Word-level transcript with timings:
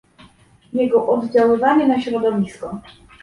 jego 0.73 1.07
oddziaływanie 1.07 1.87
na 1.87 2.01
środowisko 2.01 2.81